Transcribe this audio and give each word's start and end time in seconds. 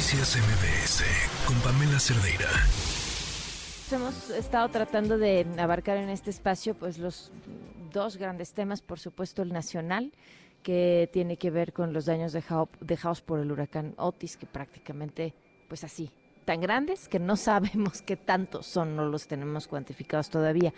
Noticias 0.00 0.34
MBS 0.38 1.04
con 1.46 1.60
Pamela 1.60 2.00
Cerdeira. 2.00 2.48
Hemos 3.92 4.30
estado 4.30 4.70
tratando 4.70 5.18
de 5.18 5.46
abarcar 5.58 5.98
en 5.98 6.08
este 6.08 6.30
espacio 6.30 6.74
pues 6.74 6.96
los 6.96 7.30
dos 7.92 8.16
grandes 8.16 8.54
temas, 8.54 8.80
por 8.80 8.98
supuesto 8.98 9.42
el 9.42 9.52
nacional, 9.52 10.10
que 10.62 11.10
tiene 11.12 11.36
que 11.36 11.50
ver 11.50 11.74
con 11.74 11.92
los 11.92 12.06
daños 12.06 12.32
dejados 12.32 13.20
por 13.20 13.40
el 13.40 13.52
huracán 13.52 13.92
Otis, 13.98 14.38
que 14.38 14.46
prácticamente 14.46 15.34
pues 15.68 15.84
así 15.84 16.10
tan 16.50 16.60
grandes 16.60 17.06
que 17.06 17.20
no 17.20 17.36
sabemos 17.48 18.02
qué 18.02 18.16
tantos 18.16 18.66
son, 18.66 18.96
no 18.96 19.04
los 19.04 19.28
tenemos 19.28 19.68
cuantificados 19.68 20.30
todavía. 20.30 20.74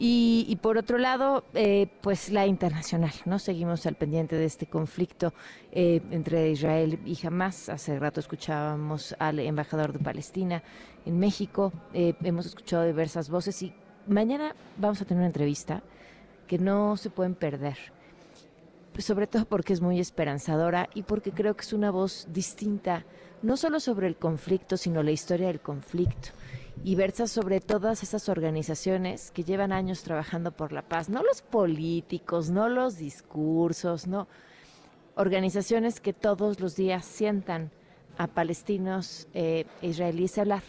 Y, 0.00 0.56
por 0.62 0.78
otro 0.78 0.96
lado, 0.96 1.42
eh, 1.54 1.88
pues 2.02 2.30
la 2.30 2.46
internacional, 2.46 3.10
¿no? 3.24 3.40
Seguimos 3.40 3.84
al 3.86 3.96
pendiente 3.96 4.36
de 4.36 4.44
este 4.44 4.66
conflicto 4.66 5.34
eh, 5.72 6.00
entre 6.12 6.50
Israel 6.50 7.00
y 7.04 7.18
Hamas. 7.26 7.68
Hace 7.68 7.98
rato 7.98 8.20
escuchábamos 8.20 9.16
al 9.18 9.40
embajador 9.40 9.92
de 9.92 9.98
Palestina 9.98 10.62
en 11.04 11.18
México, 11.18 11.72
eh, 11.94 12.14
hemos 12.22 12.46
escuchado 12.46 12.84
diversas 12.84 13.28
voces 13.28 13.60
y 13.64 13.74
mañana 14.06 14.54
vamos 14.76 15.02
a 15.02 15.04
tener 15.04 15.18
una 15.18 15.26
entrevista 15.26 15.82
que 16.46 16.58
no 16.58 16.96
se 16.96 17.10
pueden 17.10 17.34
perder 17.34 17.76
sobre 19.02 19.26
todo 19.26 19.44
porque 19.44 19.72
es 19.72 19.80
muy 19.80 20.00
esperanzadora 20.00 20.88
y 20.94 21.02
porque 21.02 21.32
creo 21.32 21.54
que 21.56 21.62
es 21.62 21.72
una 21.72 21.90
voz 21.90 22.26
distinta 22.30 23.04
no 23.42 23.56
solo 23.56 23.78
sobre 23.80 24.08
el 24.08 24.16
conflicto, 24.16 24.76
sino 24.76 25.02
la 25.02 25.12
historia 25.12 25.46
del 25.46 25.60
conflicto. 25.60 26.30
Y 26.84 26.94
versa 26.94 27.26
sobre 27.26 27.60
todas 27.60 28.02
esas 28.02 28.28
organizaciones 28.28 29.30
que 29.30 29.44
llevan 29.44 29.72
años 29.72 30.02
trabajando 30.02 30.52
por 30.52 30.72
la 30.72 30.82
paz, 30.82 31.08
no 31.08 31.22
los 31.22 31.42
políticos, 31.42 32.50
no 32.50 32.68
los 32.68 32.98
discursos, 32.98 34.06
no, 34.06 34.28
organizaciones 35.16 36.00
que 36.00 36.12
todos 36.12 36.60
los 36.60 36.76
días 36.76 37.04
sientan 37.04 37.72
a 38.16 38.28
palestinos 38.28 39.28
e 39.34 39.66
israelíes 39.82 40.38
hablar 40.38 40.62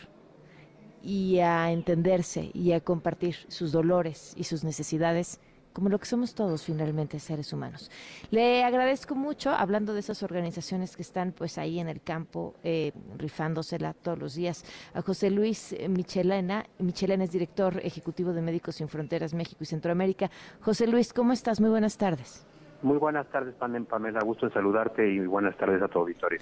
y 1.04 1.40
a 1.40 1.72
entenderse 1.72 2.52
y 2.54 2.72
a 2.72 2.82
compartir 2.82 3.36
sus 3.48 3.72
dolores 3.72 4.34
y 4.36 4.44
sus 4.44 4.64
necesidades 4.64 5.40
como 5.74 5.90
lo 5.90 6.00
que 6.00 6.06
somos 6.06 6.36
todos 6.36 6.64
finalmente 6.64 7.20
seres 7.20 7.54
humanos. 7.54 7.92
Le 8.32 8.64
agradezco 8.64 9.16
mucho, 9.16 9.52
hablando 9.52 9.94
de 9.94 10.00
esas 10.00 10.24
organizaciones 10.24 10.96
que 10.96 11.02
están 11.02 11.32
pues 11.32 11.58
ahí 11.58 11.80
en 11.80 11.90
el 11.90 12.02
campo 12.02 12.56
eh, 12.64 12.92
rifándosela 13.18 13.94
todos 13.94 14.20
los 14.20 14.36
días, 14.36 14.66
a 14.94 15.02
José 15.02 15.30
Luis 15.30 15.76
Michelena, 15.88 16.66
Michelena 16.80 17.24
es 17.24 17.32
director 17.32 17.80
ejecutivo 17.84 18.34
de 18.34 18.42
Médicos 18.42 18.76
Sin 18.76 18.88
Fronteras 18.88 19.34
México 19.34 19.64
y 19.64 19.66
Centroamérica. 19.66 20.30
José 20.62 20.88
Luis, 20.88 21.14
¿cómo 21.14 21.34
estás? 21.34 21.60
Muy 21.60 21.70
buenas 21.70 21.98
tardes. 21.98 22.46
Muy 22.82 22.98
buenas 22.98 23.28
tardes, 23.28 23.56
Pamela, 23.56 24.22
gusto 24.24 24.46
en 24.46 24.54
saludarte 24.54 25.08
y 25.08 25.20
buenas 25.26 25.58
tardes 25.58 25.82
a 25.82 25.88
tu 25.88 26.00
auditorio. 26.00 26.40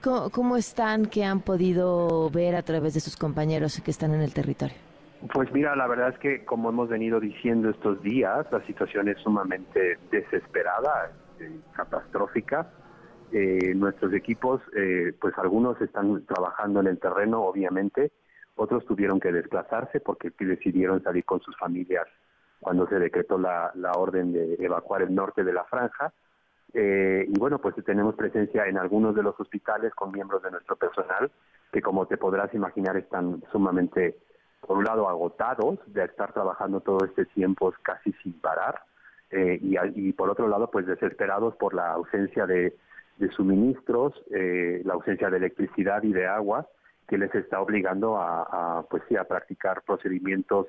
¿Cómo 0.00 0.56
están? 0.56 1.06
¿Qué 1.06 1.24
han 1.24 1.40
podido 1.40 2.30
ver 2.30 2.54
a 2.54 2.62
través 2.62 2.94
de 2.94 3.00
sus 3.00 3.16
compañeros 3.16 3.80
que 3.80 3.90
están 3.90 4.14
en 4.14 4.20
el 4.20 4.32
territorio? 4.32 4.85
Pues 5.32 5.50
mira, 5.52 5.74
la 5.74 5.86
verdad 5.86 6.10
es 6.10 6.18
que 6.18 6.44
como 6.44 6.68
hemos 6.68 6.88
venido 6.88 7.20
diciendo 7.20 7.70
estos 7.70 8.02
días, 8.02 8.46
la 8.50 8.64
situación 8.66 9.08
es 9.08 9.18
sumamente 9.18 9.98
desesperada, 10.10 11.10
eh, 11.40 11.60
catastrófica. 11.72 12.70
Eh, 13.32 13.74
nuestros 13.74 14.12
equipos, 14.12 14.60
eh, 14.76 15.12
pues 15.20 15.36
algunos 15.38 15.80
están 15.80 16.24
trabajando 16.26 16.80
en 16.80 16.86
el 16.86 16.98
terreno, 17.00 17.42
obviamente, 17.42 18.12
otros 18.54 18.84
tuvieron 18.86 19.18
que 19.18 19.32
desplazarse 19.32 20.00
porque 20.00 20.30
decidieron 20.38 21.02
salir 21.02 21.24
con 21.24 21.40
sus 21.40 21.56
familias 21.56 22.06
cuando 22.60 22.86
se 22.88 22.98
decretó 22.98 23.36
la, 23.38 23.72
la 23.74 23.92
orden 23.92 24.32
de 24.32 24.54
evacuar 24.60 25.02
el 25.02 25.14
norte 25.14 25.44
de 25.44 25.52
la 25.52 25.64
franja. 25.64 26.12
y 26.72 27.38
bueno, 27.38 27.58
pues 27.58 27.74
tenemos 27.84 28.14
presencia 28.14 28.66
en 28.66 28.78
algunos 28.78 29.14
de 29.14 29.22
los 29.22 29.38
hospitales 29.38 29.94
con 29.94 30.12
miembros 30.12 30.42
de 30.42 30.50
nuestro 30.50 30.76
personal 30.76 31.30
que 31.72 31.82
como 31.82 32.06
te 32.06 32.16
podrás 32.16 32.52
imaginar 32.54 32.96
están 32.96 33.42
sumamente 33.52 34.16
por 34.66 34.78
un 34.78 34.84
lado 34.84 35.08
agotados 35.08 35.78
de 35.86 36.04
estar 36.04 36.32
trabajando 36.32 36.80
todo 36.80 37.04
este 37.04 37.24
tiempo 37.26 37.72
casi 37.82 38.12
sin 38.22 38.32
parar 38.40 38.82
eh, 39.30 39.58
y, 39.60 40.12
por 40.12 40.30
otro 40.30 40.48
lado 40.48 40.70
pues 40.70 40.86
desesperados 40.86 41.56
por 41.56 41.74
la 41.74 41.92
ausencia 41.92 42.46
de, 42.46 42.74
suministros, 43.34 44.12
eh, 44.30 44.82
la 44.84 44.94
ausencia 44.94 45.30
de 45.30 45.38
electricidad 45.38 46.02
y 46.02 46.12
de 46.12 46.26
agua 46.26 46.68
que 47.08 47.16
les 47.16 47.34
está 47.34 47.60
obligando 47.60 48.18
a, 48.18 48.84
pues 48.90 49.02
sí 49.08 49.16
a 49.16 49.24
practicar 49.24 49.82
procedimientos 49.82 50.66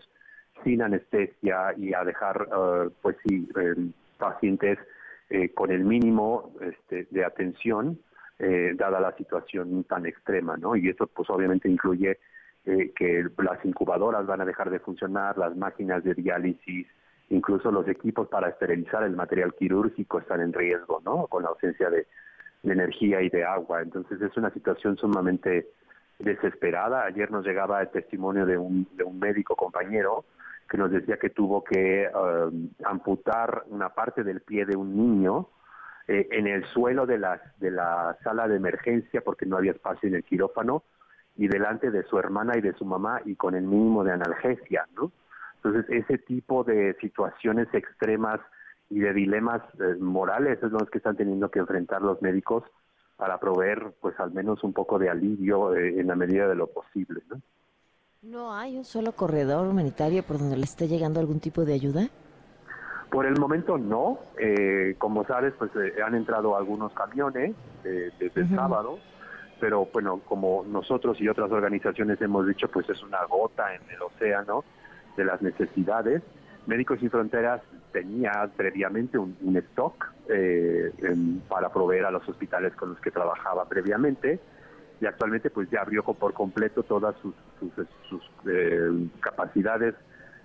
sin 0.64 0.82
anestesia 0.82 1.74
y 1.76 1.94
a 1.94 2.04
dejar 2.04 2.48
eh, 2.48 2.90
pues 3.02 3.18
sí 3.28 3.50
pacientes 4.18 4.80
con 5.56 5.72
el 5.72 5.84
mínimo 5.84 6.54
este, 6.62 7.06
de 7.12 7.26
atención 7.26 8.00
dada 8.40 9.02
la 9.02 9.12
situación 9.18 9.84
tan 9.84 10.06
extrema, 10.06 10.56
¿no? 10.56 10.78
Y 10.78 10.88
eso 10.88 11.06
pues 11.08 11.30
obviamente 11.30 11.68
incluye 11.68 12.18
que 12.96 13.26
las 13.38 13.64
incubadoras 13.64 14.26
van 14.26 14.42
a 14.42 14.46
dejar 14.46 14.70
de 14.70 14.80
funcionar, 14.80 15.38
las 15.38 15.56
máquinas 15.56 16.04
de 16.04 16.14
diálisis, 16.14 16.86
incluso 17.30 17.72
los 17.72 17.88
equipos 17.88 18.28
para 18.28 18.50
esterilizar 18.50 19.04
el 19.04 19.16
material 19.16 19.54
quirúrgico 19.54 20.20
están 20.20 20.42
en 20.42 20.52
riesgo, 20.52 21.02
¿no? 21.06 21.28
Con 21.28 21.44
la 21.44 21.50
ausencia 21.50 21.90
de, 21.90 22.08
energía 22.64 23.22
y 23.22 23.30
de 23.30 23.46
agua. 23.46 23.82
Entonces 23.82 24.22
es 24.22 24.36
una 24.36 24.50
situación 24.50 24.98
sumamente 24.98 25.70
desesperada. 26.20 27.06
Ayer 27.06 27.32
nos 27.32 27.46
llegaba 27.46 27.82
el 27.82 27.90
testimonio 27.90 28.46
de 28.46 28.58
un, 28.58 28.88
médico 29.14 29.56
compañero 29.56 30.26
que 30.70 30.78
nos 30.78 30.92
decía 30.92 31.18
que 31.18 31.30
tuvo 31.30 31.64
que 31.64 32.10
um, 32.14 32.70
amputar 32.84 33.64
una 33.68 33.88
parte 33.90 34.26
del 34.26 34.42
pie 34.42 34.66
de 34.66 34.76
un 34.76 34.98
niño 34.98 35.48
eh, 36.10 36.28
en 36.32 36.48
el 36.48 36.66
suelo 36.66 37.06
de 37.06 37.20
la 37.20 38.18
sala 38.22 38.50
de 38.50 38.58
emergencia 38.58 39.22
porque 39.22 39.46
no 39.46 39.56
había 39.56 39.72
espacio 39.72 40.10
en 40.10 40.16
el 40.16 40.26
quirófano 40.26 40.84
y 41.38 41.48
delante 41.48 41.92
de 41.92 42.04
su 42.04 42.18
hermana 42.18 42.58
y 42.58 42.62
de 42.62 42.74
su 42.74 42.84
mamá 42.84 43.22
y 43.24 43.36
con 43.36 43.56
el 43.56 43.64
mínimo 43.64 44.04
de 44.04 44.12
analgesia, 44.12 44.88
¿no? 44.96 45.12
Entonces, 45.58 45.86
ese 45.90 46.18
tipo 46.18 46.64
de 46.64 46.96
situaciones 47.00 47.68
extremas 47.74 48.40
y 48.90 49.00
de 49.00 49.14
dilemas 49.14 49.62
eh, 49.80 49.96
morales 50.00 50.60
es 50.62 50.72
los 50.72 50.90
que 50.90 50.98
están 50.98 51.16
teniendo 51.16 51.50
que 51.50 51.60
enfrentar 51.60 52.02
los 52.02 52.22
médicos 52.22 52.64
para 53.18 53.40
proveer, 53.40 53.94
pues, 54.00 54.20
al 54.20 54.32
menos 54.32 54.64
un 54.64 54.74
poco 54.74 54.98
de 55.00 55.10
alivio 55.10 55.76
eh, 55.76 56.00
en 56.00 56.08
la 56.08 56.16
medida 56.16 56.48
de 56.48 56.56
lo 56.56 56.68
posible, 56.68 57.22
¿no? 57.30 57.42
¿No 58.22 58.54
hay 58.54 58.78
un 58.78 58.86
solo 58.86 59.12
corredor 59.12 59.68
humanitario 59.68 60.24
por 60.24 60.40
donde 60.40 60.58
le 60.58 60.64
esté 60.64 60.88
llegando 60.88 61.20
algún 61.20 61.40
tipo 61.40 61.66
de 61.66 61.74
ayuda? 61.74 62.08
Por 63.12 63.26
el 63.26 63.40
momento 63.40 63.78
no. 63.78 64.20
Eh, 64.38 64.96
como 64.98 65.24
sabes, 65.26 65.54
pues 65.58 65.72
han 66.04 66.16
entrado 66.16 66.58
algunos 66.58 66.92
camiones 66.94 67.56
desde 67.84 68.42
el 68.42 68.50
sábado 68.54 69.00
pero 69.60 69.88
bueno, 69.92 70.22
como 70.26 70.66
nosotros 70.68 71.20
y 71.20 71.28
otras 71.28 71.52
organizaciones 71.52 72.22
hemos 72.22 72.48
dicho, 72.48 72.68
pues 72.68 72.90
es 72.90 73.02
una 73.04 73.24
gota 73.26 73.74
en 73.76 73.82
el 73.90 74.02
océano 74.02 74.64
de 75.16 75.26
las 75.26 75.42
necesidades. 75.42 76.22
Médicos 76.66 77.00
Sin 77.00 77.10
Fronteras 77.10 77.62
tenía 77.92 78.50
previamente 78.56 79.18
un, 79.18 79.36
stock 79.70 80.12
eh, 80.30 80.92
para 81.48 81.70
proveer 81.70 82.06
a 82.06 82.12
los 82.12 82.28
hospitales 82.28 82.74
con 82.76 82.90
los 82.90 83.00
que 83.00 83.12
trabajaba 83.12 83.66
previamente 83.68 84.40
y 85.00 85.06
actualmente 85.06 85.50
pues 85.50 85.70
ya 85.70 85.82
abrió 85.82 86.04
por 86.04 86.34
completo 86.34 86.84
todas 86.84 87.16
sus, 87.22 87.34
eh, 88.48 89.08
capacidades 89.20 89.96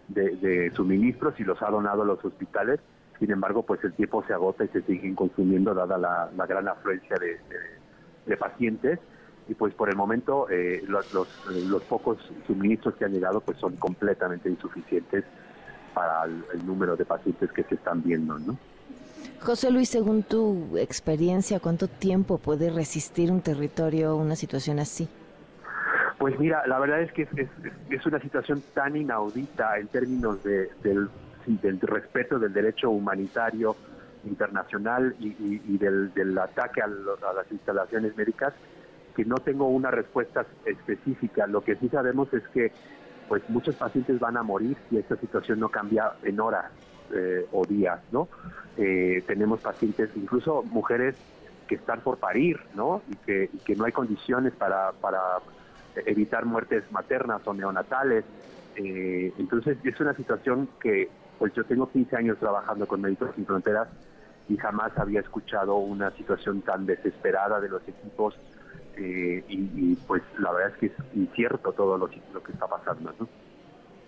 de, 0.09 0.71
suministros 0.75 1.39
y 1.41 1.45
los 1.45 1.61
ha 1.63 1.71
donado 1.71 2.03
a 2.03 2.07
los 2.07 2.25
hospitales. 2.25 2.81
Sin 3.19 3.31
embargo, 3.31 3.63
pues 3.63 3.83
el 3.85 3.93
tiempo 3.93 4.25
se 4.27 4.33
agota 4.33 4.65
y 4.65 4.69
se 4.69 4.83
siguen 4.83 5.15
consumiendo 5.15 5.75
dada 5.75 5.97
la, 5.99 6.47
gran 6.47 6.69
afluencia 6.69 7.17
de 7.19 7.39
de 7.49 7.82
pacientes 8.39 8.99
y 9.49 9.55
pues 9.55 9.75
por 9.75 9.89
el 9.89 9.97
momento 9.97 10.49
eh, 10.51 10.83
los, 10.87 11.13
los, 11.13 11.83
pocos 11.85 12.19
suministros 12.47 12.95
que 12.95 13.05
han 13.05 13.13
llegado 13.13 13.41
pues 13.41 13.59
son 13.59 13.77
completamente 13.77 14.49
insuficientes 14.49 15.25
para 15.95 16.25
el, 16.25 16.67
número 16.67 16.97
de 16.97 17.05
pacientes 17.05 17.51
que 17.53 17.65
se 17.65 17.75
están 17.75 18.03
viendo, 18.03 18.39
¿no? 18.39 18.57
José 19.41 19.71
Luis, 19.71 19.89
según 19.89 20.23
tu 20.23 20.79
experiencia, 20.79 21.59
¿cuánto 21.59 21.89
tiempo 21.89 22.39
puede 22.39 22.71
resistir 22.71 23.31
un 23.31 23.41
territorio 23.41 24.17
una 24.17 24.37
situación 24.37 24.79
así? 24.79 25.09
Pues 26.19 26.39
mira, 26.39 26.65
la 26.69 26.79
verdad 26.79 27.03
es 27.03 27.13
que 27.13 27.23
es, 27.23 27.49
es, 27.91 28.07
una 28.07 28.21
situación 28.21 28.63
tan 28.75 28.97
inaudita 28.97 29.79
en 29.79 29.89
términos 29.89 30.43
de, 30.45 30.71
del, 30.85 31.09
del 31.47 31.81
respeto 31.81 32.39
del 32.39 32.53
derecho 32.53 32.91
humanitario, 32.91 33.77
internacional 34.25 35.15
y, 35.19 35.79
del, 35.79 36.39
ataque 36.39 36.83
a, 36.83 36.87
las 36.87 37.51
instalaciones 37.51 38.17
médicas 38.17 38.55
que 39.15 39.25
no 39.25 39.37
tengo 39.37 39.69
una 39.69 39.91
respuesta 39.91 40.47
específica. 40.65 41.47
Lo 41.47 41.63
que 41.63 41.77
sí 41.77 41.89
sabemos 41.89 42.33
es 42.33 42.47
que 42.49 42.73
pues 43.29 43.43
muchos 43.49 43.77
pacientes 43.77 44.19
van 44.19 44.37
a 44.37 44.43
morir 44.43 44.77
si 44.89 44.99
esta 44.99 45.17
situación 45.17 45.61
no 45.61 45.69
cambia 45.69 46.13
en 46.23 46.41
horas 46.41 46.67
eh, 47.15 47.47
o 47.53 47.65
días, 47.65 48.01
¿no? 48.11 48.29
Eh, 48.77 49.23
tenemos 49.27 49.61
pacientes, 49.61 50.11
incluso 50.17 50.63
mujeres 50.63 51.17
que 51.69 51.77
están 51.77 52.01
por 52.01 52.19
parir, 52.19 52.61
¿no? 52.75 53.03
Y 53.11 53.17
que, 53.17 53.51
que 53.65 53.77
no 53.77 53.85
hay 53.85 53.93
condiciones 53.93 54.53
para, 54.55 54.93
para 54.93 55.21
evitar 56.07 56.45
muertes 56.45 56.85
maternas 56.91 57.47
o 57.47 57.55
neonatales. 57.55 58.25
Eh, 58.77 59.33
entonces 59.39 59.79
es 59.85 60.01
una 60.01 60.15
situación 60.15 60.69
que, 60.81 61.09
pues 61.39 61.53
yo 61.55 61.65
tengo 61.65 61.91
15 61.91 62.17
años 62.17 62.39
trabajando 62.39 62.87
con 62.87 63.01
Médicos 63.01 63.31
Sin 63.35 63.47
Fronteras 63.47 63.89
y 64.53 64.57
jamás 64.59 64.93
había 64.97 65.21
escuchado 65.21 65.77
una 65.77 66.11
situación 66.13 66.61
tan 66.63 66.85
desesperada 66.85 67.61
de 67.61 67.69
los 67.69 67.83
equipos 67.89 68.35
eh, 68.97 69.43
y, 69.49 69.95
pues 70.07 70.23
la 70.39 70.53
verdad 70.53 70.73
es 70.75 70.79
que 70.79 70.87
es 70.87 70.93
incierto 71.15 71.73
todo 71.73 71.97
lo, 71.97 72.11
lo 72.35 72.43
que 72.43 72.53
está 72.53 72.67
pasando. 72.67 73.15
¿no? 73.19 73.29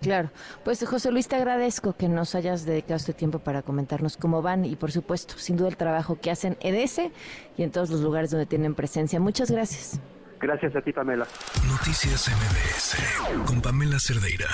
Claro, 0.02 0.31
pues 0.62 0.87
José 0.87 1.11
Luis, 1.11 1.29
te 1.29 1.37
agradezco 1.37 1.94
que 1.94 2.08
nos 2.08 2.35
hayas 2.35 2.67
dedicado 2.67 2.96
este 2.96 3.14
tiempo 3.14 3.38
para 3.38 3.62
comentarnos 3.62 4.19
cómo 4.19 4.43
van 4.43 4.67
y 4.67 4.76
por 4.76 4.93
supuesto, 4.93 5.35
sin 5.38 5.56
duda 5.56 5.69
el 5.69 5.79
trabajo 5.79 6.19
que 6.20 6.31
hacen 6.31 6.58
en 6.61 6.75
ese 6.75 7.11
y 7.56 7.62
en 7.62 7.70
todos 7.70 7.88
los 7.88 8.02
lugares 8.02 8.31
donde 8.31 8.44
tienen 8.44 8.75
presencia. 8.75 9.19
Muchas 9.19 9.50
gracias. 9.50 9.99
Gracias 10.41 10.76
a 10.76 10.82
ti, 10.82 10.93
Pamela. 10.93 11.26
Noticias 11.67 12.29
MBS 12.29 13.46
con 13.46 13.62
Pamela 13.62 13.99
Cerdeira. 13.99 14.49